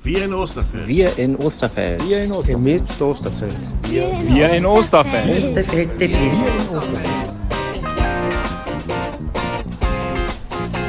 [0.00, 0.86] Wir in Osterfeld.
[0.86, 2.08] Wir in Osterfeld.
[2.08, 2.62] Wir in Osterfeld.
[2.62, 3.56] Mit Osterfeld.
[3.82, 5.36] Wir, wir in Osterfeld.
[5.36, 6.08] Osterfeld der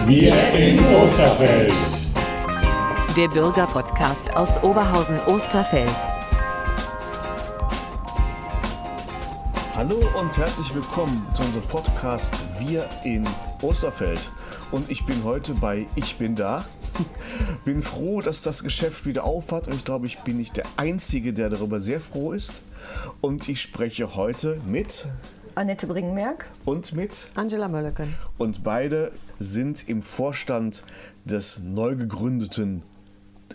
[0.05, 1.73] Wir in Osterfeld.
[3.17, 5.89] Der Bürgerpodcast aus Oberhausen-Osterfeld.
[9.75, 13.23] Hallo und herzlich willkommen zu unserem Podcast Wir in
[13.63, 14.29] Osterfeld.
[14.69, 16.63] Und ich bin heute bei Ich bin da.
[17.65, 21.33] Bin froh, dass das Geschäft wieder aufhat und ich glaube, ich bin nicht der Einzige,
[21.33, 22.61] der darüber sehr froh ist.
[23.21, 25.05] Und ich spreche heute mit
[25.55, 28.15] Annette Bringenberg und mit Angela Mölleken.
[28.37, 30.83] Und beide sind im Vorstand
[31.25, 32.83] des neu gegründeten,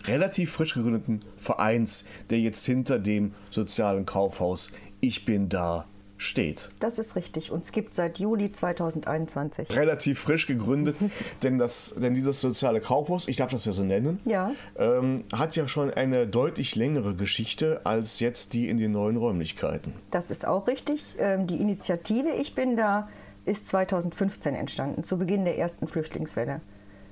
[0.05, 6.71] relativ frisch gegründeten Vereins, der jetzt hinter dem sozialen Kaufhaus Ich bin da steht.
[6.81, 7.51] Das ist richtig.
[7.51, 9.71] Uns gibt seit Juli 2021.
[9.71, 10.97] Relativ frisch gegründet,
[11.43, 14.53] denn, das, denn dieses soziale Kaufhaus, ich darf das ja so nennen, ja.
[14.77, 19.95] ähm, hat ja schon eine deutlich längere Geschichte als jetzt die in den neuen Räumlichkeiten.
[20.11, 21.17] Das ist auch richtig.
[21.19, 23.09] Ähm, die Initiative Ich bin da
[23.45, 26.61] ist 2015 entstanden, zu Beginn der ersten Flüchtlingswelle.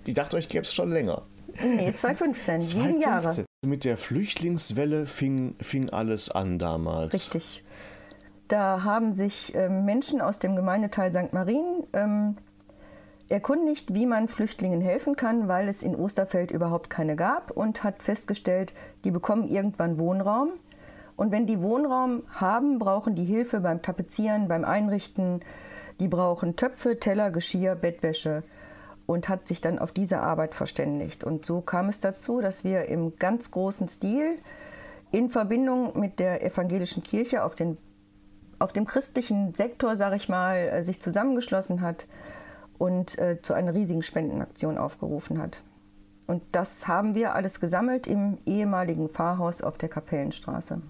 [0.05, 1.23] Ich dachte, euch gäbe es schon länger.
[1.63, 3.45] Nee, 2015, sieben Jahre.
[3.65, 7.13] Mit der Flüchtlingswelle fing, fing alles an damals.
[7.13, 7.63] Richtig.
[8.49, 11.33] Da haben sich ähm, Menschen aus dem Gemeindeteil St.
[11.33, 12.37] Marien ähm,
[13.29, 18.03] erkundigt, wie man Flüchtlingen helfen kann, weil es in Osterfeld überhaupt keine gab und hat
[18.03, 20.51] festgestellt, die bekommen irgendwann Wohnraum.
[21.17, 25.41] Und wenn die Wohnraum haben, brauchen die Hilfe beim Tapezieren, beim Einrichten.
[26.01, 28.43] Die brauchen Töpfe, Teller, Geschirr, Bettwäsche
[29.07, 31.25] und hat sich dann auf diese Arbeit verständigt.
[31.25, 34.39] Und so kam es dazu, dass wir im ganz großen Stil
[35.11, 37.77] in Verbindung mit der evangelischen Kirche auf den
[38.63, 42.07] auf dem christlichen Sektor, sage ich mal, äh, sich zusammengeschlossen hat
[42.79, 45.63] und äh, zu einer riesigen Spendenaktion aufgerufen hat.
[46.27, 50.81] Und das haben wir alles gesammelt im ehemaligen Pfarrhaus auf der Kapellenstraße.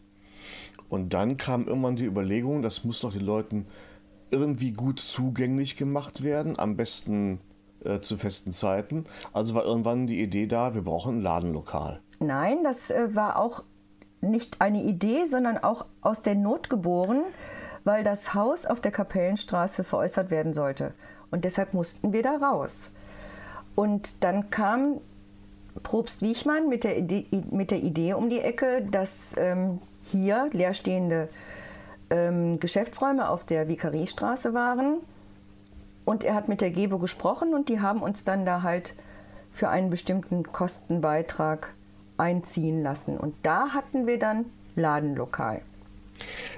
[0.89, 3.67] Und dann kam irgendwann die Überlegung, das muss doch den Leuten
[4.31, 7.41] irgendwie gut zugänglich gemacht werden, am besten
[7.85, 9.05] äh, zu festen Zeiten.
[9.33, 12.03] Also war irgendwann die Idee da, wir brauchen ein Ladenlokal.
[12.21, 13.65] Nein, das äh, war auch
[14.21, 17.23] nicht eine Idee, sondern auch aus der Not geboren
[17.85, 20.93] weil das Haus auf der Kapellenstraße veräußert werden sollte.
[21.31, 22.91] Und deshalb mussten wir da raus.
[23.75, 25.01] Und dann kam
[25.83, 31.29] Probst Wiechmann mit der Idee, mit der Idee um die Ecke, dass ähm, hier leerstehende
[32.11, 34.99] ähm, Geschäftsräume auf der Vikariestraße waren.
[36.05, 38.95] Und er hat mit der GEWO gesprochen und die haben uns dann da halt
[39.53, 41.73] für einen bestimmten Kostenbeitrag
[42.19, 43.17] einziehen lassen.
[43.17, 45.63] Und da hatten wir dann Ladenlokal.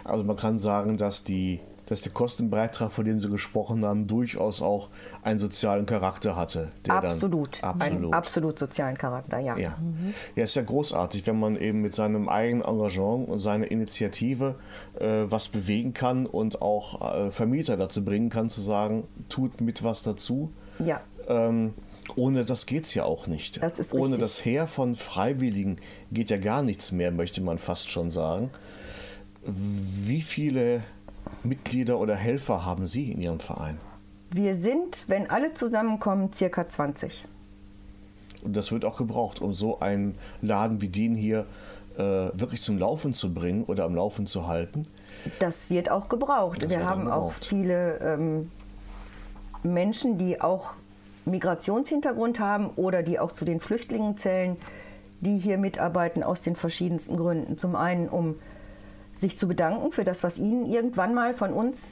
[0.05, 4.63] Also man kann sagen, dass, die, dass der Kostenbeitrag, von dem Sie gesprochen haben, durchaus
[4.63, 4.89] auch
[5.23, 6.73] einen sozialen Charakter hatte.
[6.89, 7.83] absolut, dann, absolut.
[7.83, 9.57] einen absolut sozialen Charakter, ja.
[9.57, 9.77] Ja.
[9.81, 10.15] Mhm.
[10.37, 14.57] ja, ist ja großartig, wenn man eben mit seinem eigenen Engagement und seiner Initiative
[14.99, 19.83] äh, was bewegen kann und auch äh, Vermieter dazu bringen kann, zu sagen, tut mit
[19.83, 20.53] was dazu.
[20.79, 21.01] Ja.
[21.29, 21.75] Ähm,
[22.17, 23.63] ohne das geht es ja auch nicht.
[23.63, 24.21] Das ist Ohne richtig.
[24.21, 25.79] das Heer von Freiwilligen
[26.13, 28.51] geht ja gar nichts mehr, möchte man fast schon sagen.
[29.47, 30.83] Wie viele
[31.43, 33.79] Mitglieder oder Helfer haben Sie in Ihrem Verein?
[34.31, 37.27] Wir sind, wenn alle zusammenkommen, circa 20.
[38.43, 41.47] Und das wird auch gebraucht, um so einen Laden wie den hier
[41.97, 44.87] äh, wirklich zum Laufen zu bringen oder am Laufen zu halten.
[45.39, 46.63] Das wird auch gebraucht.
[46.63, 48.51] Das Wir haben auch, auch viele ähm,
[49.63, 50.73] Menschen, die auch
[51.27, 54.57] Migrationshintergrund haben oder die auch zu den Flüchtlingen zählen,
[55.21, 57.57] die hier mitarbeiten aus den verschiedensten Gründen.
[57.57, 58.37] Zum einen, um
[59.15, 61.91] sich zu bedanken für das, was ihnen irgendwann mal von uns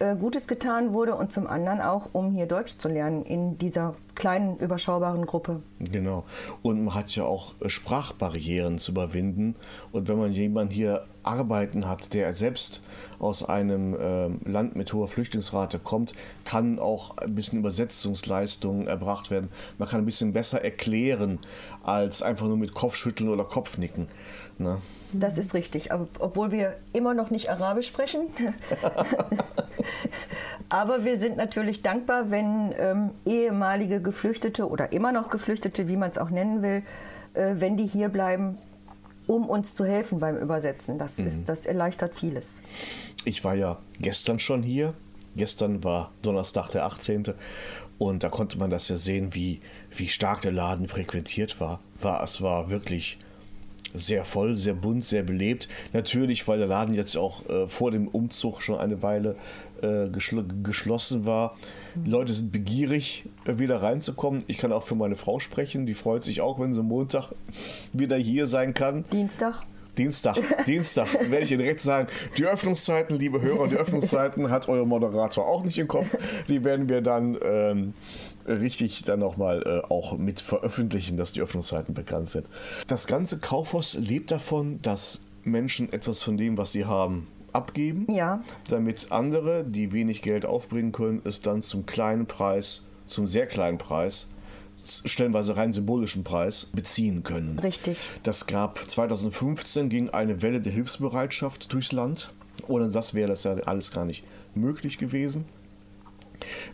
[0.00, 3.94] äh, Gutes getan wurde und zum anderen auch, um hier Deutsch zu lernen in dieser
[4.16, 5.62] kleinen, überschaubaren Gruppe.
[5.78, 6.24] Genau.
[6.62, 9.54] Und man hat ja auch äh, Sprachbarrieren zu überwinden.
[9.92, 12.82] Und wenn man jemanden hier arbeiten hat, der selbst
[13.20, 16.14] aus einem äh, Land mit hoher Flüchtlingsrate kommt,
[16.44, 19.48] kann auch ein bisschen Übersetzungsleistungen erbracht werden.
[19.78, 21.38] Man kann ein bisschen besser erklären,
[21.84, 24.08] als einfach nur mit Kopfschütteln oder Kopfnicken.
[24.58, 24.80] Ne?
[25.14, 28.28] Das ist richtig, obwohl wir immer noch nicht Arabisch sprechen.
[30.68, 36.10] Aber wir sind natürlich dankbar, wenn ähm, ehemalige Geflüchtete oder immer noch Geflüchtete, wie man
[36.10, 36.82] es auch nennen will,
[37.34, 38.58] äh, wenn die hier bleiben,
[39.26, 40.98] um uns zu helfen beim Übersetzen.
[40.98, 41.28] Das, mhm.
[41.28, 42.62] ist, das erleichtert vieles.
[43.24, 44.94] Ich war ja gestern schon hier.
[45.36, 47.34] Gestern war Donnerstag, der 18.
[47.98, 51.80] Und da konnte man das ja sehen, wie, wie stark der Laden frequentiert war.
[52.00, 53.18] war es war wirklich
[53.94, 55.68] sehr voll, sehr bunt, sehr belebt.
[55.92, 59.36] Natürlich, weil der Laden jetzt auch äh, vor dem Umzug schon eine Weile
[59.82, 61.56] äh, geschl geschlossen war.
[61.94, 64.42] Die Leute sind begierig, äh, wieder reinzukommen.
[64.48, 65.86] Ich kann auch für meine Frau sprechen.
[65.86, 67.32] Die freut sich auch, wenn sie Montag
[67.92, 69.04] wieder hier sein kann.
[69.12, 69.62] Dienstag.
[69.98, 70.36] Dienstag,
[70.66, 72.08] Dienstag, werde ich Ihnen direkt sagen.
[72.36, 76.16] Die Öffnungszeiten, liebe Hörer, die Öffnungszeiten hat euer Moderator auch nicht im Kopf.
[76.48, 77.94] Die werden wir dann ähm,
[78.46, 82.46] richtig dann nochmal äh, auch mit veröffentlichen, dass die Öffnungszeiten bekannt sind.
[82.88, 88.42] Das ganze Kaufhaus lebt davon, dass Menschen etwas von dem, was sie haben, abgeben, Ja.
[88.68, 93.78] damit andere, die wenig Geld aufbringen können, es dann zum kleinen Preis, zum sehr kleinen
[93.78, 94.28] Preis,
[95.04, 97.58] stellenweise rein symbolischen Preis, beziehen können.
[97.58, 97.98] Richtig.
[98.22, 102.30] Das gab 2015 ging eine Welle der Hilfsbereitschaft durchs Land.
[102.68, 105.44] Ohne das wäre das ja alles gar nicht möglich gewesen.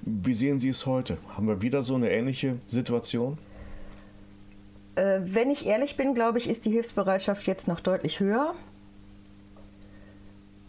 [0.03, 1.19] Wie sehen Sie es heute?
[1.37, 3.39] Haben wir wieder so eine ähnliche Situation?
[4.97, 8.55] Äh, wenn ich ehrlich bin, glaube ich, ist die Hilfsbereitschaft jetzt noch deutlich höher,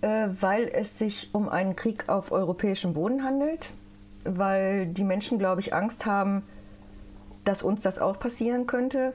[0.01, 3.73] äh, weil es sich um einen Krieg auf europäischem Boden handelt,
[4.23, 6.43] weil die Menschen, glaube ich, Angst haben,
[7.45, 9.13] dass uns das auch passieren könnte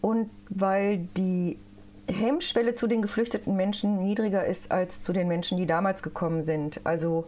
[0.00, 1.58] und weil die
[2.08, 6.80] Hemmschwelle zu den geflüchteten Menschen niedriger ist als zu den Menschen, die damals gekommen sind.
[6.84, 7.26] Also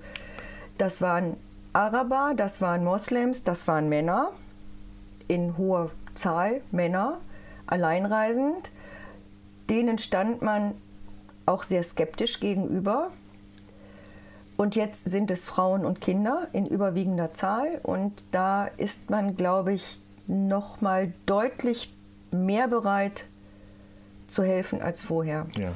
[0.78, 1.36] das waren
[1.72, 4.30] Araber, das waren Moslems, das waren Männer
[5.28, 7.18] in hoher Zahl, Männer,
[7.66, 8.72] alleinreisend.
[9.68, 10.74] Denen stand man
[11.46, 13.10] auch sehr skeptisch gegenüber.
[14.60, 17.80] Und jetzt sind es Frauen und Kinder in überwiegender Zahl.
[17.82, 21.90] Und da ist man, glaube ich, noch mal deutlich
[22.30, 23.24] mehr bereit
[24.26, 25.46] zu helfen als vorher.
[25.56, 25.72] Ja.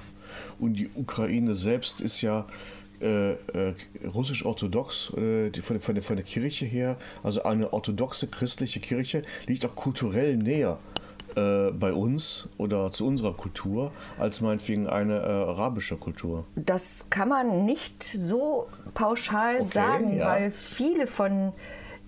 [0.58, 2.44] Und die Ukraine selbst ist ja
[3.00, 3.74] äh, äh,
[4.06, 9.74] russisch-orthodox äh, von, von, von der Kirche her, also eine orthodoxe christliche Kirche, liegt auch
[9.74, 10.78] kulturell näher
[11.36, 16.44] äh, bei uns oder zu unserer Kultur als meinetwegen eine äh, arabische Kultur.
[16.56, 20.26] Das kann man nicht so pauschal Okay, sagen, ja.
[20.28, 21.52] weil viele von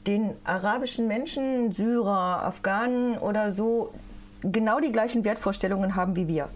[0.07, 3.93] den arabischen Menschen, Syrer, Afghanen oder so,
[4.43, 6.49] genau die gleichen Wertvorstellungen haben wie wir.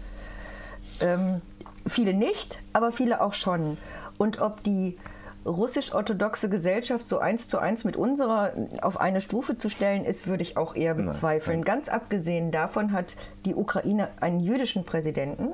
[1.01, 1.41] Ähm,
[1.87, 3.77] viele nicht, aber viele auch schon.
[4.17, 4.97] Und ob die
[5.45, 10.43] russisch-orthodoxe Gesellschaft so eins zu eins mit unserer auf eine Stufe zu stellen ist, würde
[10.43, 11.63] ich auch eher bezweifeln.
[11.63, 13.15] Ganz abgesehen davon hat
[13.45, 15.49] die Ukraine einen jüdischen Präsidenten.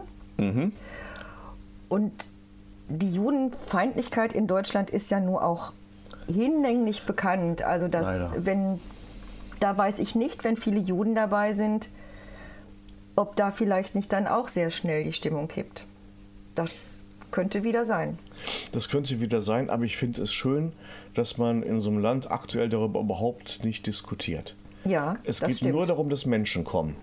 [1.89, 2.29] Und
[2.89, 5.71] die Judenfeindlichkeit in Deutschland ist ja nur auch
[6.27, 7.63] hinlänglich bekannt.
[7.63, 8.31] Also dass Leider.
[8.37, 8.79] wenn
[9.59, 11.89] da weiß ich nicht, wenn viele Juden dabei sind,
[13.15, 15.85] ob da vielleicht nicht dann auch sehr schnell die Stimmung kippt.
[16.53, 17.01] Das
[17.31, 18.17] könnte wieder sein.
[18.71, 20.71] Das könnte wieder sein, aber ich finde es schön,
[21.13, 24.55] dass man in so einem Land aktuell darüber überhaupt nicht diskutiert.
[24.85, 25.73] Ja, Es geht stimmt.
[25.73, 26.95] nur darum, dass Menschen kommen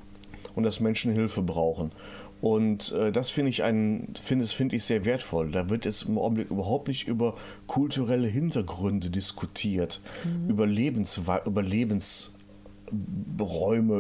[0.55, 1.93] und dass Menschen Hilfe brauchen.
[2.41, 4.09] Und äh, das finde ich, ein-
[4.43, 5.51] es- finde ich sehr wertvoll.
[5.51, 7.35] Da wird jetzt im Augenblick überhaupt nicht über
[7.67, 10.51] kulturelle Hintergründe diskutiert, Mhm.
[10.51, 12.34] über, Lebenswe über Lebensräume,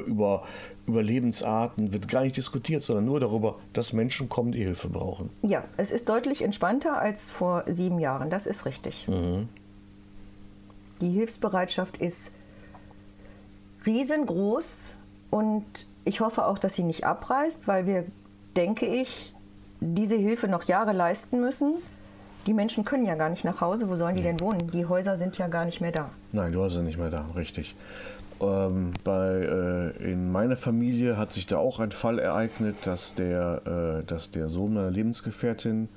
[0.06, 0.42] über,
[0.86, 5.30] über Lebensarten wird gar nicht diskutiert, sondern nur darüber, dass Menschen kommen, die Hilfe brauchen.
[5.42, 9.06] Ja, es ist deutlich entspannter als vor sieben Jahren, das ist richtig.
[11.00, 12.30] Die Hilfsbereitschaft ist
[13.86, 14.96] riesengroß
[15.30, 15.64] und
[16.04, 18.04] ich hoffe auch, dass sie nicht abreißt, weil wir,
[18.56, 19.34] denke ich,
[19.80, 21.74] diese Hilfe noch Jahre leisten müssen.
[22.46, 24.70] Die Menschen können ja gar nicht nach Hause, wo sollen die denn wohnen?
[24.70, 26.10] Die Häuser sind ja gar nicht mehr da.
[26.32, 27.74] Nein, du hast sie nicht mehr da, richtig.
[28.44, 34.00] Ähm, bei, äh, in meiner Familie hat sich da auch ein Fall ereignet, dass der,
[34.02, 35.88] äh, dass der Sohn meiner Lebensgefährtin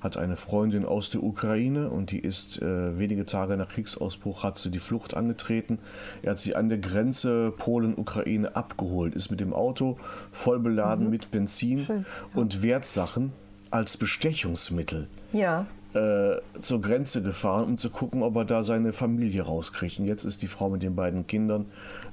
[0.00, 4.58] hat eine Freundin aus der Ukraine und die ist äh, wenige Tage nach Kriegsausbruch hat
[4.58, 5.78] sie die Flucht angetreten.
[6.22, 9.98] Er hat sie an der Grenze Polen-Ukraine abgeholt, ist mit dem Auto
[10.32, 13.32] voll beladen mit Benzin und Wertsachen
[13.70, 15.08] als Bestechungsmittel.
[15.32, 19.98] Ja, äh, zur Grenze gefahren, um zu gucken, ob er da seine Familie rauskriegt.
[19.98, 21.66] Und jetzt ist die Frau mit den beiden Kindern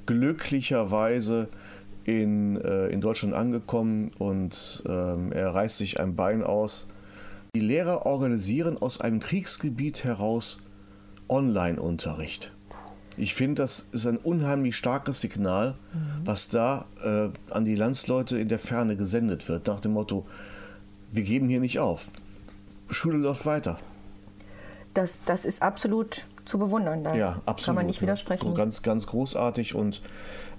[0.05, 1.47] glücklicherweise
[2.05, 6.87] in, äh, in Deutschland angekommen und ähm, er reißt sich ein Bein aus.
[7.55, 10.59] Die Lehrer organisieren aus einem Kriegsgebiet heraus
[11.27, 12.51] Online-Unterricht.
[13.17, 15.75] Ich finde, das ist ein unheimlich starkes Signal,
[16.23, 20.25] was da äh, an die Landsleute in der Ferne gesendet wird, nach dem Motto,
[21.11, 22.09] wir geben hier nicht auf.
[22.89, 23.77] Schule läuft weiter.
[24.93, 27.03] das, das ist absolut zu bewundern.
[27.03, 27.65] Da Ja, absolut.
[27.65, 28.47] kann man nicht widersprechen.
[28.47, 30.01] So ganz, ganz großartig und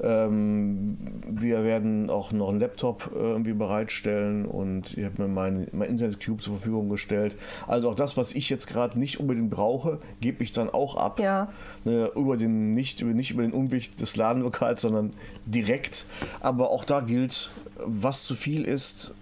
[0.00, 0.96] ähm,
[1.28, 5.90] wir werden auch noch einen Laptop äh, irgendwie bereitstellen und ich habe mir mein, mein
[5.90, 7.36] Internet Cube zur Verfügung gestellt.
[7.66, 11.18] Also auch das, was ich jetzt gerade nicht unbedingt brauche, gebe ich dann auch ab.
[11.18, 11.48] Ja.
[11.84, 15.10] Ne, über den, nicht, über, nicht über den Unwicht des Ladenlokals, sondern
[15.44, 16.06] direkt.
[16.40, 17.50] Aber auch da gilt,
[17.84, 19.12] was zu viel ist,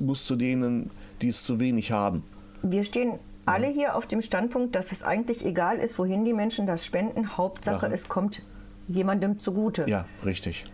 [0.00, 0.90] muss zu denen,
[1.22, 2.22] die es zu wenig haben.
[2.66, 6.66] Wir stehen alle hier auf dem Standpunkt, dass es eigentlich egal ist, wohin die Menschen
[6.66, 7.36] das spenden.
[7.36, 7.92] Hauptsache, Ja.
[7.92, 8.42] es kommt
[8.88, 9.84] jemandem zugute.
[9.86, 10.64] Ja, richtig.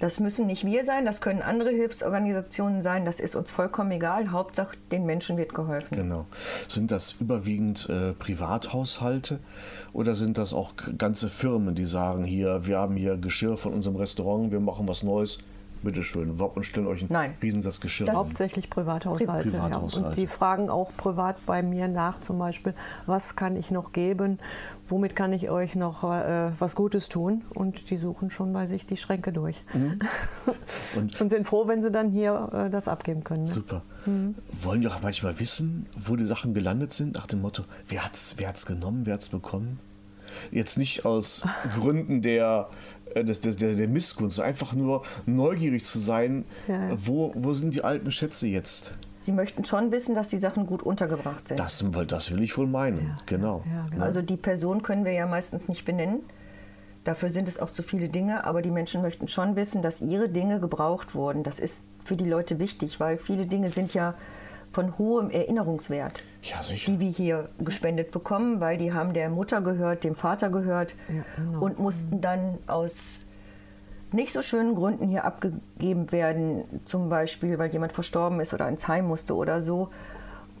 [0.00, 4.32] Das müssen nicht wir sein, das können andere Hilfsorganisationen sein, das ist uns vollkommen egal.
[4.32, 5.96] Hauptsache, den Menschen wird geholfen.
[5.96, 6.26] Genau.
[6.68, 9.38] Sind das überwiegend äh, Privathaushalte
[9.92, 13.94] oder sind das auch ganze Firmen, die sagen, hier, wir haben hier Geschirr von unserem
[13.96, 15.38] Restaurant, wir machen was Neues,
[15.84, 17.34] bitteschön, wa- und stellen euch einen Nein.
[17.42, 18.16] Riesensatz Geschirr Das-.
[18.16, 19.50] Hauptsächlich Privathaushalte.
[19.50, 19.60] Ja.
[19.60, 20.08] Privathaushalte.
[20.08, 22.74] Und die fragen auch privat bei mir nach, zum Beispiel,
[23.06, 24.38] was kann ich noch geben,
[24.88, 27.42] womit kann ich euch noch äh, was Gutes tun?
[27.54, 29.64] Und die suchen schon bei sich die Schränke durch.
[29.74, 29.98] Mhm.
[30.96, 33.44] Und- Und, sind froh, wenn sie dann hier äh, das abgeben können.
[33.44, 33.50] Ne?
[33.50, 33.82] Super.
[34.62, 38.34] Wollen die auch manchmal wissen, wo die Sachen gelandet sind, nach dem Motto, wer hat's,
[38.38, 39.78] wer hat's genommen, wer hat's bekommen?
[40.50, 41.44] Jetzt nicht aus
[41.78, 42.68] Gründen der,
[43.22, 46.96] des, des, der, der Missgunst, einfach nur neugierig zu sein, Ja, ja.
[46.98, 48.92] Wo, wo sind die alten Schätze jetzt?
[49.16, 51.58] Sie möchten schon wissen, dass die Sachen gut untergebracht sind.
[51.58, 53.62] Das, das will ich wohl meinen, genau.
[53.72, 54.04] Ja, genau.
[54.04, 56.20] Also die Person können wir ja meistens nicht benennen.
[57.04, 60.28] Dafür sind es auch zu viele Dinge, aber die Menschen möchten schon wissen, dass ihre
[60.28, 61.42] Dinge gebraucht wurden.
[61.42, 64.14] Das ist für die Leute wichtig, weil viele Dinge sind ja
[64.74, 66.90] von hohem Erinnerungswert, Ja, sicher.
[66.92, 71.24] die wir hier gespendet bekommen, weil die haben der Mutter gehört, dem Vater gehört Ja,
[71.36, 71.60] genau.
[71.64, 73.20] und mussten dann aus
[74.12, 78.86] nicht so schönen Gründen hier abgegeben werden, zum Beispiel, weil jemand verstorben ist oder ins
[78.86, 79.88] Heim musste oder so.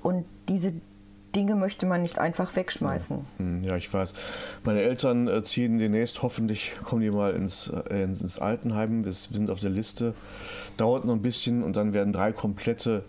[0.02, 0.72] Und diese
[1.36, 3.24] Dinge möchte man nicht einfach wegschmeißen.
[3.38, 4.12] Hm, Ja, ich weiß.
[4.64, 9.04] Meine Eltern äh, ziehen demnächst, hoffentlich kommen die mal ins, äh, ins, ins Altenheim.
[9.04, 10.14] Wir sind auf der Liste.
[10.76, 13.04] Dauert noch ein bisschen und dann werden drei komplette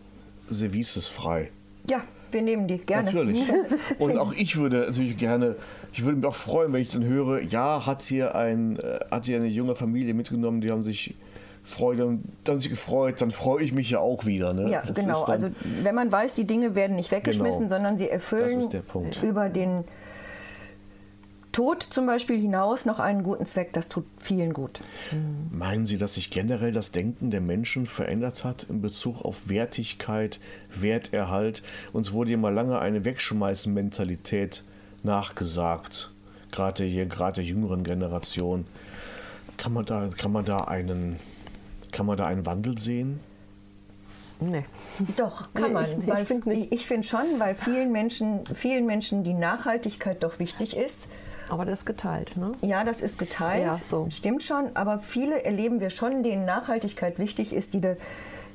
[0.49, 1.51] Services frei.
[1.89, 3.05] Ja, wir nehmen die gerne.
[3.11, 3.41] Natürlich.
[3.99, 5.55] Und auch ich würde natürlich gerne,
[5.93, 9.25] ich würde mich auch freuen, wenn ich dann höre, ja, hat hier, ein, äh, hat
[9.25, 11.15] hier eine junge Familie mitgenommen, die haben sich
[11.63, 14.53] Freude, haben sich gefreut, dann freue ich mich ja auch wieder.
[14.53, 14.69] Ne?
[14.69, 15.25] Ja, Das genau.
[15.25, 15.47] dann- Also
[15.81, 17.69] wenn man weiß, die Dinge werden nicht weggeschmissen, Genau.
[17.75, 19.23] sondern sie erfüllen Das ist der Punkt.
[19.23, 19.83] über den
[21.55, 23.71] Tod zum Beispiel hinaus noch einen guten Zweck.
[23.71, 24.81] Das tut vielen gut.
[25.51, 30.41] Meinen Sie, dass sich generell das Denken der Menschen verändert hat in Bezug auf Wertigkeit,
[30.74, 31.63] Werterhalt?
[31.93, 34.63] Uns wurde ja mal lange eine Wegschmeißen-Mentalität
[35.03, 36.12] nachgesagt,
[36.51, 38.65] gerade hier, gerade der jüngeren Generation.
[39.57, 41.17] Kann man da, kann man da einen,
[41.93, 43.21] kann man da einen Wandel sehen?
[44.41, 44.65] Nee.
[45.15, 45.85] Doch, kann Nee, man.
[45.85, 50.39] ich- ich weil, find ich finde schon, weil vielen Menschen, vielen Menschen die Nachhaltigkeit doch
[50.39, 51.07] wichtig ist.
[51.49, 52.37] Aber das ist geteilt.
[52.37, 52.51] Ne?
[52.61, 54.07] Ja, das ist geteilt, Ja, so.
[54.09, 57.97] stimmt schon, aber viele erleben wir schon, denen Nachhaltigkeit wichtig ist, die, de,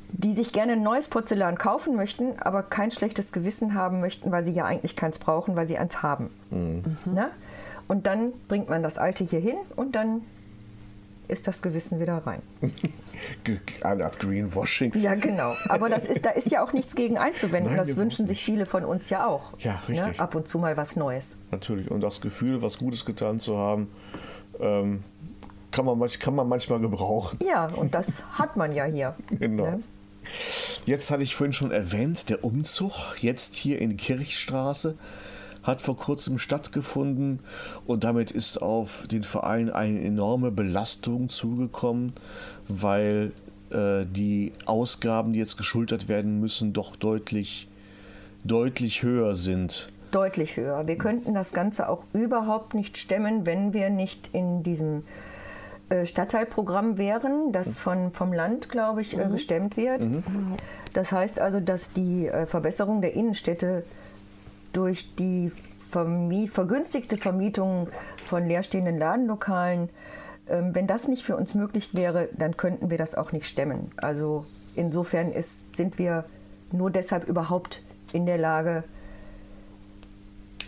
[0.08, 4.44] die sich gerne ein neues Porzellan kaufen möchten, aber kein schlechtes Gewissen haben möchten, weil
[4.44, 6.30] sie ja eigentlich keins brauchen, weil sie eins haben.
[7.04, 7.30] Na?
[7.86, 10.22] Und dann bringt man das alte hier hin und dann
[11.30, 12.42] ist das Gewissen wieder rein.
[13.82, 14.92] Eine Art Greenwashing.
[14.98, 15.54] Ja, genau.
[15.68, 17.74] Aber das ist, da ist ja auch nichts gegen einzuwenden.
[17.74, 19.52] Nein, das wünschen sich viele von uns ja auch.
[19.58, 20.20] Ja, richtig.
[20.20, 21.38] Ab und zu mal was Neues.
[21.50, 21.90] Natürlich.
[21.90, 23.88] Und das Gefühl, was Gutes getan zu haben,
[24.60, 25.04] ähm,
[25.70, 27.38] kann, man, kann man manchmal gebrauchen.
[27.44, 29.14] Ja, und das hat man ja hier.
[29.38, 29.64] Genau.
[29.64, 29.82] Ne?
[30.84, 34.96] Jetzt hatte ich vorhin schon erwähnt, der Umzug jetzt hier in Kirchstraße
[35.62, 37.40] hat vor kurzem stattgefunden
[37.86, 42.14] und damit ist auf den Verein eine enorme Belastung zugekommen,
[42.68, 43.32] weil
[43.70, 47.68] äh, die Ausgaben, die jetzt geschultert werden müssen, doch deutlich,
[48.44, 49.88] deutlich höher sind.
[50.10, 50.86] Deutlich höher.
[50.88, 55.04] Wir könnten das Ganze auch überhaupt nicht stemmen, wenn wir nicht in diesem
[55.90, 60.06] äh, Stadtteilprogramm wären, das von, vom Land, glaube ich, äh, gestemmt wird.
[60.94, 63.84] Das heißt also, dass die äh, Verbesserung der Innenstädte
[64.72, 65.52] durch die
[65.90, 67.88] vermi vergünstigte Vermietung
[68.24, 69.88] von leerstehenden Ladenlokalen,
[70.48, 73.90] ähm, wenn das nicht für uns möglich wäre, dann könnten wir das auch nicht stemmen.
[73.96, 74.44] Also
[74.76, 76.24] insofern ist, sind wir
[76.72, 78.84] nur deshalb überhaupt in der Lage,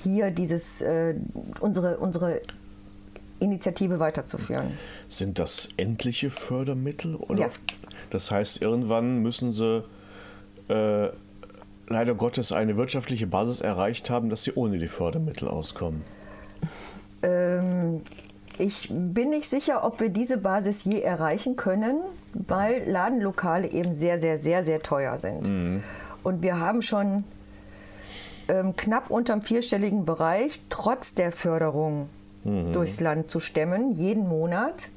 [0.03, 1.15] hier dieses, äh,
[1.61, 2.41] unsere, unsere
[3.39, 4.73] Initiative weiterzuführen.
[5.09, 7.17] Sind das endliche Fördermittel?
[7.17, 7.49] Oder Ja.
[8.11, 9.85] Das heißt, irgendwann müssen sie
[10.69, 11.09] äh,
[11.93, 16.03] leider Gottes eine wirtschaftliche Basis erreicht haben, dass sie ohne die Fördermittel auskommen.
[17.23, 18.03] Ähm,
[18.59, 22.01] ich bin nicht sicher, ob wir diese Basis je erreichen können,
[22.35, 25.83] weil Ladenlokale eben sehr, sehr, sehr, sehr teuer sind.
[26.23, 27.25] Und wir haben schon
[28.49, 32.09] ähm, knapp unterm vierstelligen Bereich, trotz der Förderung
[32.45, 34.89] durchs Land zu stemmen, jeden Monat.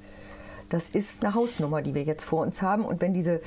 [0.69, 2.83] Das ist eine Hausnummer, die wir jetzt vor uns haben.
[2.83, 3.39] Und wenn diese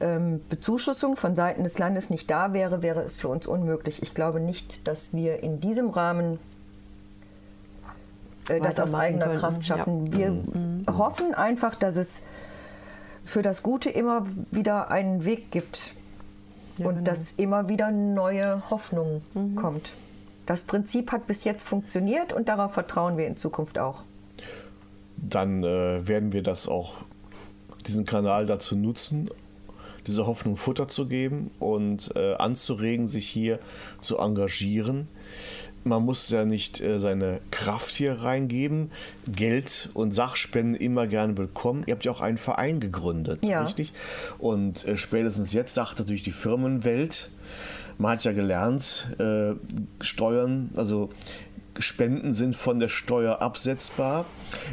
[0.00, 4.02] ähm, Bezuschussung von Seiten des Landes nicht da wäre, wäre es für uns unmöglich.
[4.02, 6.38] Ich glaube nicht, dass wir in diesem Rahmen
[8.48, 9.62] äh, das aus eigener könnten, Kraft ja.
[9.62, 10.12] schaffen.
[10.12, 10.36] Wir
[10.96, 12.20] hoffen einfach, dass es
[13.24, 15.92] für das Gute immer wieder einen Weg gibt
[16.78, 17.10] Ja, und genau.
[17.10, 19.22] dass immer wieder neue Hoffnung
[19.56, 19.94] kommt.
[20.46, 24.04] Das Prinzip hat bis jetzt funktioniert und darauf vertrauen wir in Zukunft auch.
[25.16, 26.94] Dann äh, werden wir das auch,
[27.86, 29.28] diesen Kanal dazu nutzen,
[30.06, 33.58] diese Hoffnung Futter zu geben und äh, anzuregen, sich hier
[34.00, 35.08] zu engagieren.
[35.84, 38.90] Man muss ja nicht äh, seine Kraft hier reingeben.
[39.28, 41.84] Geld und Sachspenden immer gern willkommen.
[41.86, 43.64] Ihr habt ja auch einen Verein gegründet, Ja.
[43.64, 43.92] richtig?
[44.38, 47.30] Und äh, spätestens jetzt sagt natürlich die Firmenwelt,
[47.98, 49.52] man hat ja gelernt, äh,
[50.02, 51.08] Steuern, also
[51.82, 54.24] Spenden sind von der Steuer absetzbar.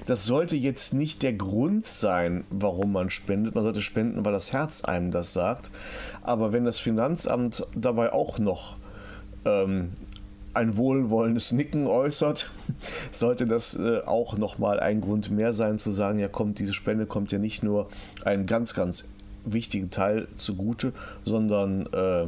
[0.05, 3.55] Das sollte jetzt nicht der Grund sein, warum man spendet.
[3.55, 5.72] Man sollte spenden, weil das Herz einem das sagt.
[6.22, 8.77] Aber wenn das Finanzamt dabei auch noch
[9.45, 9.91] ähm,
[10.53, 12.51] ein wohlwollendes Nicken äußert,
[13.12, 17.05] sollte das äh, auch nochmal ein Grund mehr sein zu sagen, ja kommt, diese Spende
[17.05, 17.89] kommt ja nicht nur
[18.24, 19.05] einen ganz, ganz
[19.45, 20.93] wichtigen Teil zugute,
[21.25, 22.27] sondern äh,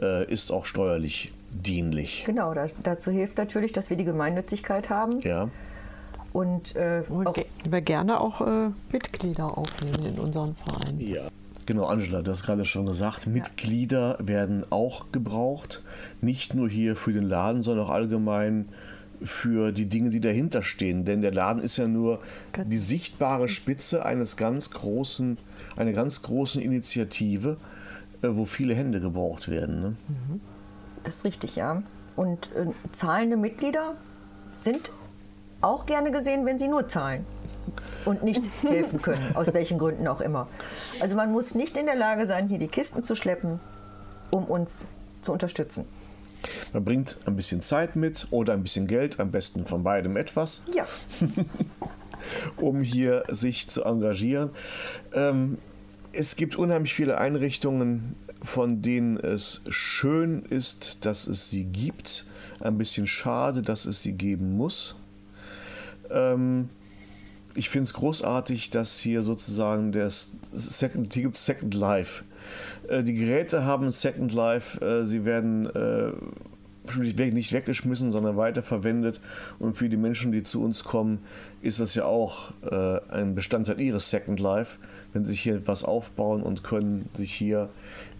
[0.00, 2.24] äh, ist auch steuerlich dienlich.
[2.26, 5.48] Genau, da, dazu hilft natürlich, dass wir die Gemeinnützigkeit haben Ja.
[6.32, 7.34] und, äh, Und auch,
[7.68, 11.00] wir gerne auch äh, Mitglieder aufnehmen in unseren Verein.
[11.00, 11.28] Ja.
[11.66, 15.82] Genau, Angela, du hast gerade schon gesagt, Mitglieder werden auch gebraucht.
[16.20, 18.68] Nicht nur hier für den Laden, sondern auch allgemein
[19.22, 21.04] für die Dinge, die dahinter stehen.
[21.04, 22.20] Denn der Laden ist ja nur
[22.66, 25.36] die sichtbare Spitze eines ganz großen,
[25.76, 27.56] einer ganz großen Initiative,
[28.22, 29.80] äh, wo viele Hände gebraucht werden.
[29.80, 29.96] Ne?
[31.04, 31.82] Das ist richtig, ja.
[32.16, 33.94] Und äh, zahlende Mitglieder
[34.56, 34.92] sind
[35.60, 37.24] auch gerne gesehen, wenn sie nur zahlen
[38.04, 40.48] und nicht helfen können, aus welchen Gründen auch immer.
[41.00, 43.60] Also man muss nicht in der Lage sein, hier die Kisten zu schleppen,
[44.30, 44.84] um uns
[45.22, 45.84] zu unterstützen.
[46.72, 50.62] Man bringt ein bisschen Zeit mit oder ein bisschen Geld, am besten von beidem etwas.
[50.74, 50.86] Ja,
[52.56, 54.50] um hier sich zu engagieren.
[55.12, 55.58] Ähm,
[56.12, 62.26] es gibt unheimlich viele Einrichtungen, von denen es schön ist, dass es sie gibt.
[62.60, 64.96] Ein bisschen schade, dass es sie geben muss.
[66.10, 66.68] Ähm,
[67.54, 72.24] ich finde es großartig, dass hier sozusagen das Second, hier gibt Second Life.
[72.88, 76.12] Äh, die Geräte haben Second Life, äh, sie werden äh,
[76.98, 79.20] nicht weggeschmissen, sondern weiterverwendet.
[79.58, 81.18] Und für die Menschen, die zu uns kommen,
[81.62, 84.78] ist das ja auch äh, ein Bestandteil ihres Second Life,
[85.12, 87.68] wenn sie sich hier etwas aufbauen und können sich hier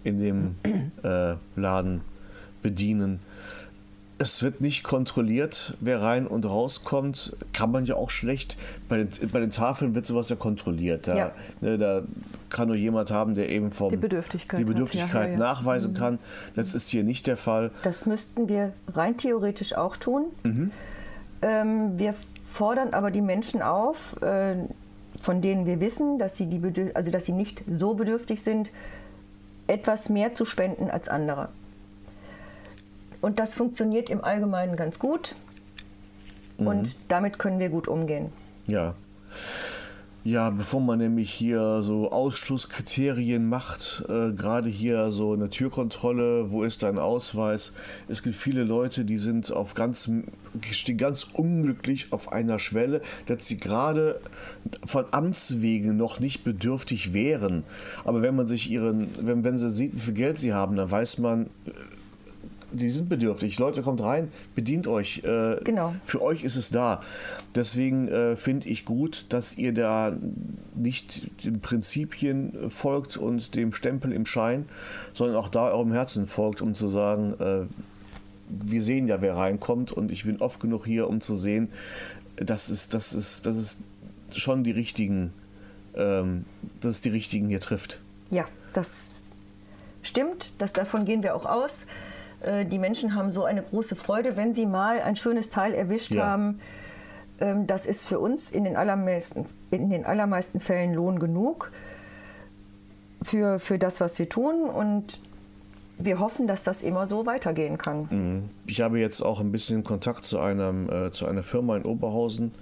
[0.04, 0.54] in dem
[1.02, 2.02] äh, Laden
[2.62, 3.20] bedienen.
[4.22, 7.34] Es wird nicht kontrolliert, wer rein und rauskommt.
[7.54, 8.58] Kann man ja auch schlecht.
[8.86, 11.08] Bei den, bei den Tafeln wird sowas ja kontrolliert.
[11.08, 11.32] Da, Ja.
[11.62, 12.02] ne, da
[12.50, 15.94] kann nur jemand haben, der eben vom, Die Bedürftigkeit die hat, ja, Bedürftigkeit ja, nachweisen
[15.94, 16.18] kann.
[16.54, 17.70] Das ist hier nicht der Fall.
[17.82, 20.26] das müssten wir rein theoretisch auch tun.
[21.40, 24.56] Ähm, wir fordern aber die Menschen auf, äh,
[25.18, 26.60] von denen wir wissen, dass sie, die
[26.94, 28.70] also dass sie nicht so bedürftig sind,
[29.66, 31.48] etwas mehr zu spenden als andere.
[33.20, 35.34] Und das funktioniert im Allgemeinen ganz gut.
[36.58, 38.30] Und damit können wir gut umgehen.
[38.66, 38.94] Ja.
[40.22, 46.62] Ja, bevor man nämlich hier so Ausschlusskriterien macht, äh, gerade hier so eine Türkontrolle, wo
[46.62, 47.72] ist dein Ausweis?
[48.06, 50.10] Es gibt viele Leute, die sind auf ganz,
[50.72, 54.20] stehen ganz unglücklich auf einer Schwelle, dass sie gerade
[54.84, 57.64] von Amts wegen noch nicht bedürftig wären.
[58.04, 60.90] Aber wenn man sich ihren, wenn, wenn sie sieht, wie viel Geld sie haben, dann
[60.90, 61.48] weiß man,
[62.72, 63.58] die sind bedürftig.
[63.58, 65.22] Leute, kommt rein, bedient euch.
[65.24, 65.94] Äh, Genau.
[66.04, 67.02] Für euch ist es da.
[67.54, 70.16] Deswegen äh, finde ich gut, dass ihr da
[70.74, 74.66] nicht den Prinzipien folgt und dem Stempel im Schein,
[75.12, 77.66] sondern auch da eurem Herzen folgt, um zu sagen, äh,
[78.48, 81.68] wir sehen ja, wer reinkommt und ich bin oft genug hier, um zu sehen,
[82.36, 83.78] dass es, das ist, das ist
[84.34, 85.32] schon die richtigen,
[85.94, 86.44] ähm,
[86.80, 88.00] dass es die richtigen hier trifft.
[88.30, 89.10] Ja, das
[90.02, 90.52] stimmt.
[90.58, 91.84] Das, davon gehen wir auch aus.
[92.42, 96.12] Äh, Die Menschen haben so eine große Freude, wenn sie mal ein schönes Teil erwischt
[96.12, 96.26] Ja.
[96.26, 96.60] haben.
[97.40, 101.70] Ähm, Das ist für uns in den allermeisten, in den allermeisten Fällen Lohn genug
[103.22, 104.64] für, für das, was wir tun.
[104.64, 105.20] Und
[105.98, 108.48] wir hoffen, dass das immer so weitergehen kann.
[108.66, 112.52] Ich habe jetzt auch ein bisschen Kontakt zu, einem, äh, zu einer Firma in Oberhausen.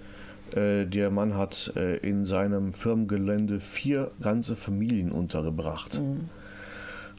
[0.56, 6.00] Äh, der Mann hat äh, in seinem Firmengelände vier ganze Familien untergebracht.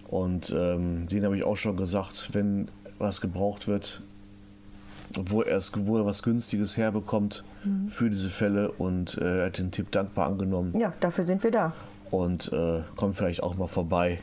[0.10, 2.68] Und ähm, denen habe ich auch schon gesagt, wenn
[2.98, 4.02] was gebraucht wird,
[5.16, 7.44] wo er, es, wo er was Günstiges herbekommt
[7.88, 8.72] für diese Fälle.
[8.72, 11.74] Und äh, er hat den Tipp dankbar angenommen Ja, dafür sind wir da.
[12.12, 14.20] und äh, kommt vielleicht auch mal vorbei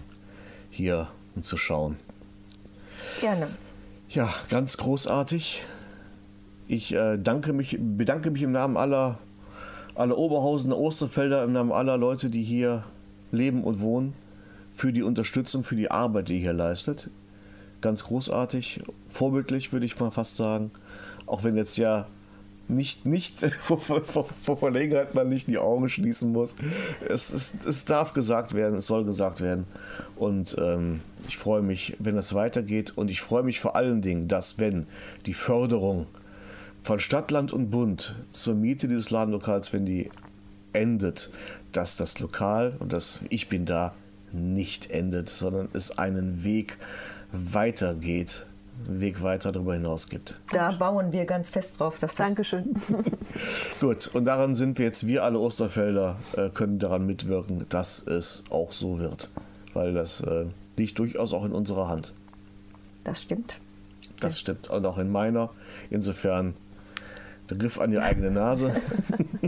[0.71, 1.97] hier, um zu schauen.
[3.21, 3.49] Gerne.
[4.09, 5.65] Ja, ganz großartig.
[6.69, 9.19] Ich äh, danke mich, bedanke mich im Namen aller
[9.95, 12.83] alle Oberhausener Osterfelder im Namen aller Leute, die hier
[13.33, 14.13] leben und wohnen,
[14.77, 17.11] für die Unterstützung, für die Arbeit, die ihr hier leistet.
[17.81, 20.71] Ganz großartig, vorbildlich würde ich mal fast sagen.
[21.25, 22.07] Auch wenn jetzt ja
[22.69, 26.55] nicht, nicht vor, vor, vor Verlegenheit man nicht die Augen schließen muss.
[27.09, 29.67] Es, es, es darf gesagt werden, es soll gesagt werden.
[30.15, 32.93] Und ähm, ich freue mich, wenn es weitergeht.
[32.97, 34.87] Und ich freue mich vor allen Dingen, dass wenn
[35.25, 36.07] die Förderung
[36.83, 40.11] von Stadt, Land und Bund zur Miete dieses Ladenlokals, wenn die
[40.75, 41.31] endet,
[41.73, 43.95] dass das Lokal und das Ich bin da
[44.37, 46.79] nicht endet, sondern es einen Weg
[47.33, 48.47] weitergeht,
[48.87, 50.39] einen Weg weiter darüber hinaus gibt.
[50.53, 52.75] Da bauen wir ganz fest drauf, dass das Dankeschön.
[53.81, 58.45] Gut, und daran sind wir jetzt, wir alle Osterfelder äh, können daran mitwirken, dass es
[58.51, 59.31] auch so wird.
[59.75, 60.47] Weil das äh,
[60.77, 62.15] liegt durchaus auch in unserer Hand.
[63.05, 63.59] das stimmt.
[64.21, 64.71] Das stimmt.
[64.71, 65.51] Und auch in meiner.
[65.91, 66.55] Insofern
[67.51, 68.75] der Griff an die eigene Nase.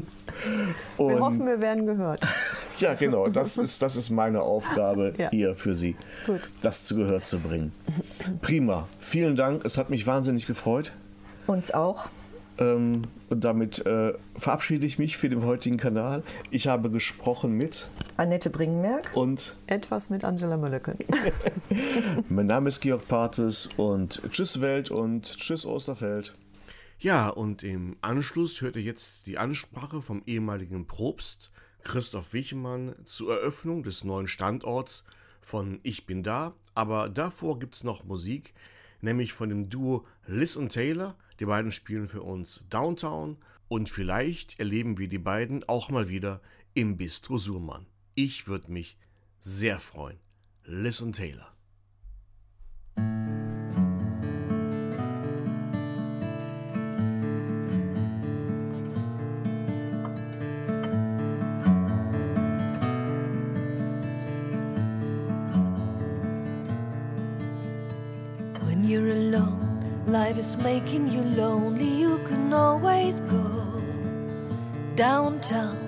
[0.97, 2.21] und, Wir hoffen, wir werden gehört.
[2.81, 3.29] Ja, genau.
[3.29, 5.31] Das ist, das ist meine Aufgabe Ja.
[5.31, 6.41] hier für Sie, Gut.
[6.63, 7.73] das zu Gehör zu bringen.
[8.41, 8.89] Prima.
[9.01, 9.65] Vielen Dank.
[9.65, 10.93] Es hat mich wahnsinnig gefreut.
[11.47, 12.07] Uns auch.
[12.59, 16.23] Ähm, und damit äh, verabschiede ich mich für den heutigen Kanal.
[16.51, 17.87] Ich habe gesprochen mit
[18.17, 19.11] Annette Bringenberg.
[19.15, 20.99] und Etwas mit Angela Mölleken.
[22.29, 26.35] mein Name ist Georg Partes und tschüss Welt und tschüss Osterfeld.
[26.99, 31.51] Ja, und im Anschluss hört ihr jetzt die Ansprache vom ehemaligen Propst
[31.83, 35.05] Christoph Wichemann zur Eröffnung des neuen Standorts
[35.41, 36.55] von Ich bin da.
[36.75, 38.55] Aber davor gibt's noch Musik,
[39.01, 41.17] nämlich von dem Duo Liz und Taylor.
[41.41, 43.37] Die beiden spielen für uns Downtown
[43.69, 46.41] und vielleicht erleben wir die beiden auch mal wieder
[46.75, 47.87] im Bistro Surmann.
[48.15, 48.97] Ich würde mich
[49.41, 50.19] sehr freuen.
[50.65, 51.58] Liz und Taylor.
[70.29, 71.89] Life is making you lonely.
[72.01, 73.83] You can always go
[74.95, 75.79] downtown.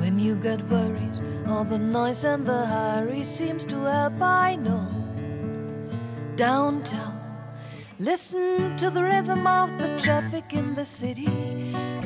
[0.00, 4.22] When you got worries, all the noise and the hurry seems to help.
[4.22, 4.88] I know
[6.36, 7.20] downtown.
[7.98, 11.28] Listen to the rhythm of the traffic in the city.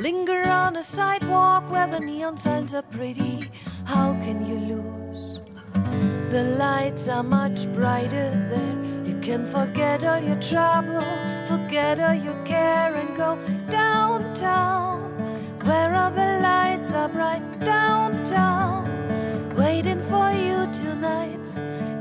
[0.07, 3.49] Linger on a sidewalk where the neon signs are pretty.
[3.85, 5.41] How can you lose?
[6.35, 8.77] The lights are much brighter there.
[9.09, 11.20] You can forget all your trouble,
[11.79, 13.39] all your care, and go
[13.71, 14.99] downtown.
[15.63, 21.39] Where all the lights are bright downtown, waiting for you tonight.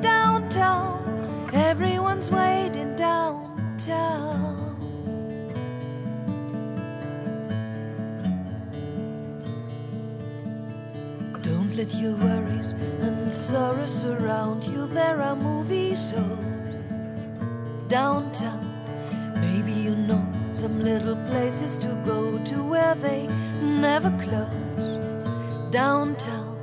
[0.02, 4.76] Downtown, everyone's waiting downtown.
[11.42, 14.88] Don't let your worries and sorrows surround you.
[14.88, 16.40] There are movies shows
[17.88, 18.59] downtown.
[20.80, 23.28] Little places to go to where they
[23.62, 25.72] never close.
[25.72, 26.56] Downtown.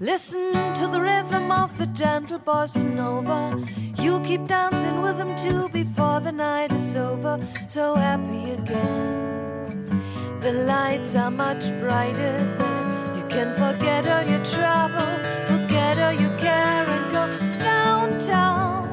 [0.00, 3.62] Listen to the rhythm of the gentle bossa nova.
[4.02, 7.38] You keep dancing with them too before the night is over.
[7.68, 10.00] So happy again.
[10.40, 13.16] The lights are much brighter there.
[13.16, 15.12] You can forget all your trouble,
[15.46, 17.22] forget all your care, and go
[17.60, 18.88] downtown.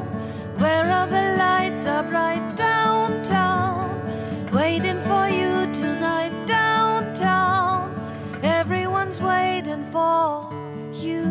[0.59, 2.78] Where all the lights are bright downtown,
[9.69, 10.49] Waiting for
[10.93, 11.25] you.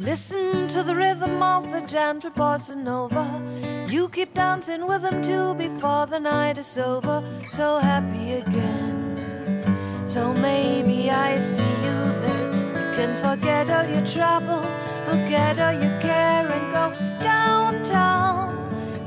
[0.00, 3.40] Listen to the rhythm of the gentle bossa nova.
[3.88, 7.22] You keep dancing with them too before the night is over.
[7.50, 10.02] So happy again.
[10.06, 12.50] So maybe I see you there.
[12.78, 14.62] You can forget all your trouble,
[15.04, 18.58] forget all your care, and go downtown.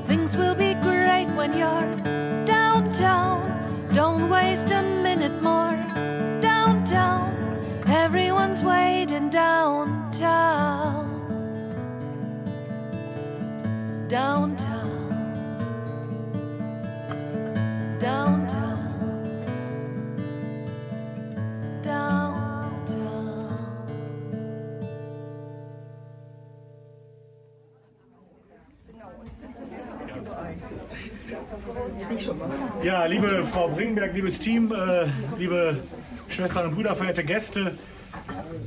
[0.08, 2.17] Things will be great when you're
[2.98, 3.90] downtown.
[3.94, 5.78] Don't waste a minute more.
[6.42, 7.32] Downtown,
[7.88, 11.06] everyone's waiting downtown.
[14.08, 14.88] Downtown.
[18.00, 18.37] Downtown.
[32.84, 35.78] Ja, liebe Frau Bringenberg, liebes Team, äh, liebe
[36.30, 37.74] Schwestern und Brüder, verehrte Gäste,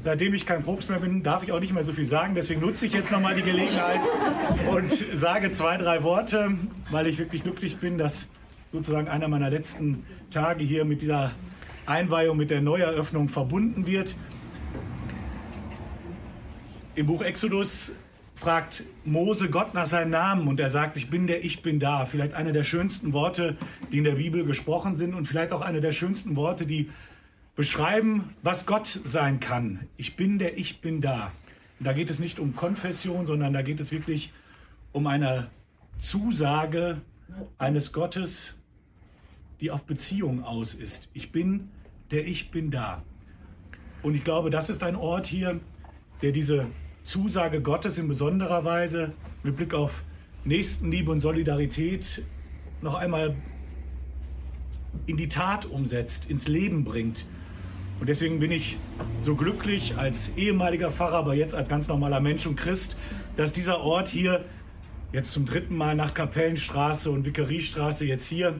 [0.01, 2.35] seitdem ich kein Probst mehr bin, darf ich auch nicht mehr so viel sagen.
[2.35, 4.01] Deswegen nutze ich jetzt nochmal die Gelegenheit
[4.71, 6.57] und sage zwei, drei Worte,
[6.91, 8.29] weil ich wirklich glücklich bin, dass
[8.73, 11.33] sozusagen einer meiner letzten Tage hier mit dieser
[11.87, 14.15] Einweihung, mit der Neueröffnung verbunden wird.
[16.95, 17.93] Im Buch Exodus
[18.41, 22.07] fragt Mose Gott nach seinem Namen und er sagt, ich bin der, ich bin da.
[22.07, 23.59] Vielleicht eine der schönsten Worte,
[23.93, 26.91] die in der Bibel gesprochen sind und vielleicht auch eine der schönsten Worte, die
[27.55, 29.81] beschreiben, was Gott sein kann.
[29.99, 31.33] Ich bin der, ich bin da.
[31.81, 34.33] Da geht es nicht um Konfession, sondern da geht es wirklich
[34.93, 35.49] um eine
[35.99, 37.03] Zusage
[37.59, 38.59] eines Gottes,
[39.61, 41.11] die auf Beziehung aus ist.
[41.13, 41.69] Ich bin
[42.11, 43.03] der, ich bin da.
[44.03, 45.61] Und ich glaube, das ist ein Ort hier,
[46.23, 46.69] der diese
[47.05, 50.03] Zusage Gottes in besonderer Weise mit Blick auf
[50.45, 52.25] Nächstenliebe und Solidarität
[52.83, 53.37] noch einmal
[55.07, 57.27] in die Tat umsetzt, ins Leben bringt.
[58.01, 58.79] Und deswegen bin ich
[59.21, 62.97] so glücklich als ehemaliger Pfarrer, aber jetzt als ganz normaler Mensch und Christ,
[63.37, 64.45] dass dieser Ort hier
[65.13, 68.59] jetzt zum dritten Mal nach Kapellenstraße und Vikariestraße jetzt hier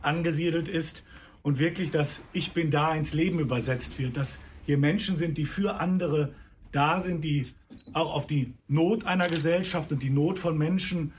[0.00, 1.04] angesiedelt ist
[1.42, 5.44] und wirklich das Ich bin da ins Leben übersetzt wird, dass hier Menschen sind, die
[5.44, 6.32] für andere
[6.72, 7.46] da sind, die
[7.92, 11.12] auch auf die Not einer Gesellschaft und die Not von Menschen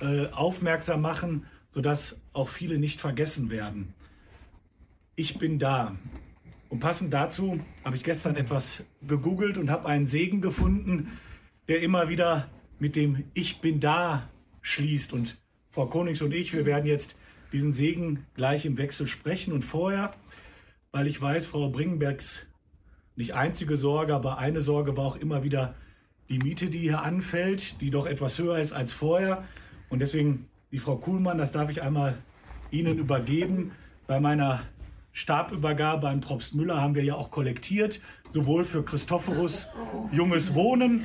[0.00, 3.94] äh, aufmerksam machen, sodass auch viele nicht vergessen werden.
[5.16, 5.96] Ich bin da.
[6.68, 11.18] Und passend dazu habe ich gestern etwas gegoogelt und habe einen Segen gefunden,
[11.66, 14.28] der immer wieder mit dem Ich bin da
[14.62, 15.12] schließt.
[15.12, 15.38] Und
[15.70, 17.16] Frau Konings und ich, wir werden jetzt
[17.52, 19.52] diesen Segen gleich im Wechsel sprechen.
[19.52, 20.14] Und vorher,
[20.92, 22.46] weil ich weiß, Frau Bringenbergs
[23.18, 25.74] nicht einzige Sorge, aber eine Sorge war auch immer wieder
[26.28, 29.42] die Miete, die hier anfällt, die doch etwas höher ist als vorher.
[29.88, 32.16] Und deswegen, die Frau Kuhlmann, das darf ich einmal
[32.70, 33.72] Ihnen übergeben.
[34.06, 34.62] Bei meiner
[35.12, 38.00] Stabübergabe an Propst Müller haben wir ja auch kollektiert,
[38.30, 39.66] sowohl für Christophorus
[40.12, 41.04] Junges Wohnen,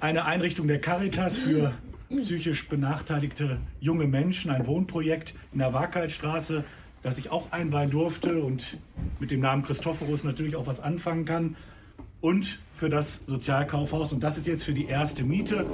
[0.00, 1.74] eine Einrichtung der Caritas für
[2.10, 6.64] psychisch benachteiligte junge Menschen, ein Wohnprojekt in der Wahrheitsstraße,
[7.04, 8.78] das ich auch einweihen durfte und
[9.20, 11.56] mit dem Namen Christophorus natürlich auch was anfangen kann.
[12.22, 14.12] Und für das Sozialkaufhaus.
[14.12, 15.66] Und das ist jetzt für die erste Miete.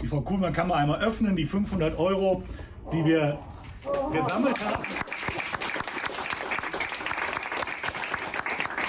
[0.00, 2.44] Die Frau Kuhlmann kann mal einmal öffnen, die 500 Euro,
[2.92, 3.36] die wir
[4.12, 4.84] gesammelt haben.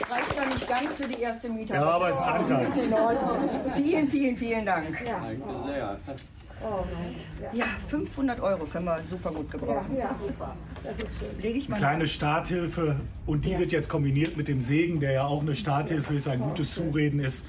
[0.08, 1.74] Reicht ja nicht ganz für die erste Miete.
[1.74, 2.62] Ja, aber es ist ein Anteil.
[2.62, 3.50] Ist in Ordnung.
[3.76, 5.04] Vielen, vielen, vielen Dank.
[5.04, 5.98] Ja.
[7.54, 9.98] Ja, 500 Euro können wir super gut gebrauchen.
[9.98, 10.56] Ja, super.
[10.84, 11.42] Das ist schön.
[11.42, 12.96] Lege ich mal Kleine Starthilfe
[13.26, 16.40] und die wird jetzt kombiniert mit dem Segen, der ja auch eine Starthilfe ist, ein
[16.40, 17.46] gutes Zureden ist.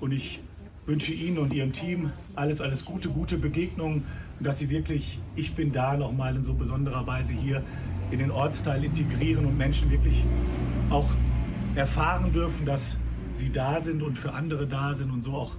[0.00, 0.40] Und ich
[0.86, 4.04] wünsche Ihnen und Ihrem Team alles, alles Gute, gute Begegnungen
[4.38, 7.62] und dass Sie wirklich Ich bin da nochmal in so besonderer Weise hier
[8.10, 10.24] in den Ortsteil integrieren und Menschen wirklich
[10.90, 11.08] auch
[11.74, 12.96] erfahren dürfen, dass
[13.32, 15.56] sie da sind und für andere da sind und so auch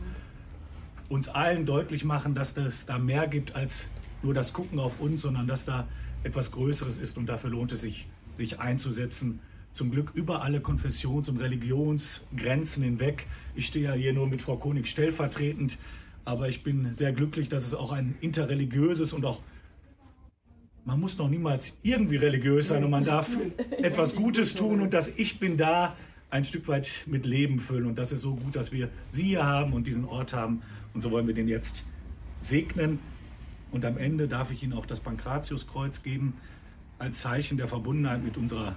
[1.10, 3.88] uns allen deutlich machen, dass es da mehr gibt als
[4.24, 5.88] nur das Gucken auf uns, sondern dass da
[6.24, 9.40] etwas Größeres ist und dafür lohnt es sich, sich einzusetzen.
[9.72, 13.28] Zum Glück über alle Konfessions- und Religionsgrenzen hinweg.
[13.56, 15.78] Ich stehe ja hier nur mit Frau Konig stellvertretend,
[16.24, 19.42] aber ich bin sehr glücklich, dass es auch ein interreligiöses und auch
[20.86, 23.30] man muss noch niemals irgendwie religiös sein und man darf
[23.72, 25.96] etwas Gutes tun und das Ich bin da
[26.30, 27.86] ein Stück weit mit Leben füllen.
[27.86, 30.62] Und das ist so gut, dass wir Sie hier haben und diesen Ort haben.
[30.96, 31.86] Und so wollen wir den jetzt
[32.40, 33.00] segnen.
[33.72, 36.38] Und am Ende darf ich Ihnen auch das Pankratiuskreuz geben,
[36.98, 38.76] als Zeichen der Verbundenheit mit unserer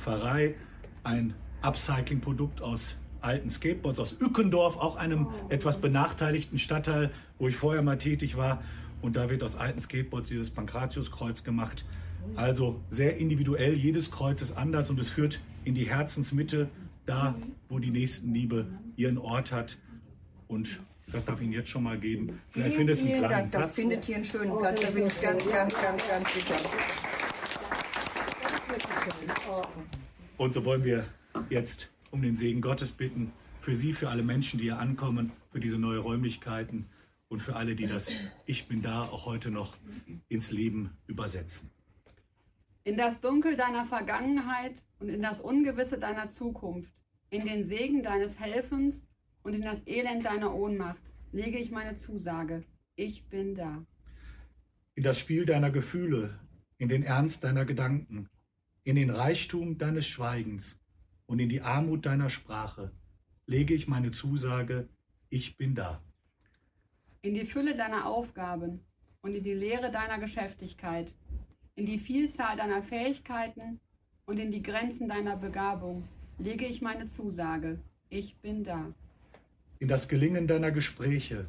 [0.00, 0.56] Pfarrei.
[1.04, 7.82] Ein Upcycling-Produkt aus alten Skateboards aus Ückendorf, auch einem etwas benachteiligten Stadtteil, wo ich vorher
[7.82, 8.62] mal tätig war.
[9.00, 11.84] Und da wird aus alten Skateboards dieses Pankratiuskreuz gemacht.
[12.34, 16.68] Also sehr individuell, jedes Kreuz ist anders und es führt in die Herzensmitte,
[17.06, 17.36] da
[17.68, 19.78] wo die Nächstenliebe ihren Ort hat.
[20.48, 20.80] Und
[21.12, 22.40] das darf ich Ihnen jetzt schon mal geben.
[22.50, 23.52] Vielleicht Vielen, findet vielen Dank.
[23.52, 23.72] Das Platz.
[23.74, 24.80] findet hier einen schönen Platz.
[24.80, 26.56] Da bin ich ganz, ganz, ganz, ganz sicher.
[30.38, 31.06] Und so wollen wir
[31.50, 35.60] jetzt um den Segen Gottes bitten, für Sie, für alle Menschen, die hier ankommen, für
[35.60, 36.86] diese neue Räumlichkeiten
[37.28, 38.10] und für alle, die das
[38.44, 39.76] Ich bin da auch heute noch
[40.28, 41.70] ins Leben übersetzen.
[42.84, 46.92] In das Dunkel deiner Vergangenheit und in das Ungewisse deiner Zukunft,
[47.30, 49.00] in den Segen deines Helfens
[49.42, 51.02] und in das Elend deiner Ohnmacht
[51.32, 52.64] lege ich meine Zusage.
[52.96, 53.84] Ich bin da.
[54.94, 56.38] In das Spiel deiner Gefühle,
[56.78, 58.28] in den Ernst deiner Gedanken,
[58.84, 60.80] in den Reichtum deines Schweigens
[61.26, 62.92] und in die Armut deiner Sprache
[63.46, 64.88] lege ich meine Zusage,
[65.30, 66.02] ich bin da.
[67.22, 68.80] In die Fülle deiner Aufgaben
[69.22, 71.12] und in die Leere deiner Geschäftigkeit,
[71.74, 73.80] in die Vielzahl deiner Fähigkeiten
[74.26, 76.06] und in die Grenzen deiner Begabung
[76.38, 77.78] lege ich meine Zusage.
[78.10, 78.92] ich bin da.
[79.82, 81.44] In das Gelingen deiner Gespräche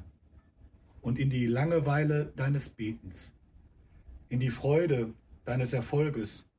[1.02, 3.32] und in die Langeweile deines Betens,
[4.28, 5.14] in die Freude
[5.46, 6.50] deines Erfolges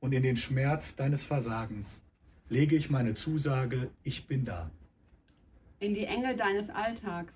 [0.00, 2.02] und in den Schmerz deines Versagens
[2.48, 4.70] lege ich meine Zusage, ich bin da.
[5.80, 7.34] In die Enge deines Alltags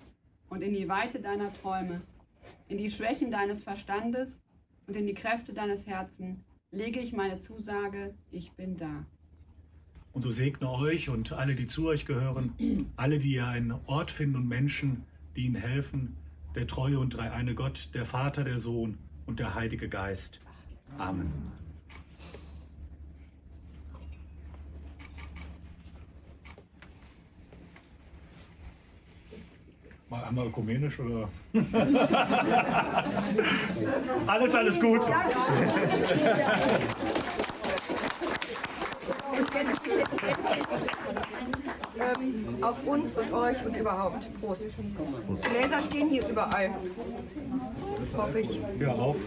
[0.49, 2.01] und in die Weite deiner Träume,
[2.69, 4.39] in die Schwächen deines Verstandes
[4.87, 6.39] und in die Kräfte deines Herzens
[6.71, 9.05] lege ich meine Zusage, ich bin da.
[10.13, 12.53] Und so segne euch und alle, die zu euch gehören,
[12.95, 16.15] alle, die ihr einen Ort finden und Menschen, die ihnen helfen,
[16.55, 20.39] der treue und dreieine Gott, der Vater, der Sohn und der Heilige Geist.
[20.99, 21.31] Amen.
[30.09, 31.27] Mal einmal ökumenisch oder?
[34.27, 35.01] alles, alles gut.
[41.99, 44.41] Ähm, auf uns und euch und überhaupt.
[44.41, 44.63] Prost.
[44.63, 46.71] Die Gläser stehen hier überall.
[48.17, 48.59] Hoffe ich.
[48.79, 49.17] Ja, auf.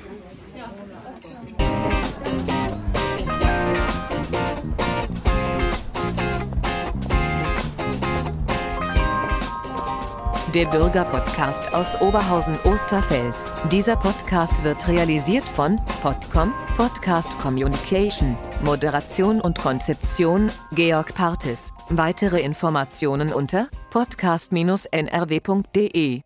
[10.54, 13.34] Der Bürgerpodcast aus Oberhausen-Osterfeld.
[13.70, 21.75] Dieser Podcast wird realisiert von Podcom, Podcast Communication, Moderation und Konzeption, Georg Partis.
[21.88, 26.25] Weitere Informationen unter podcast-nrw.de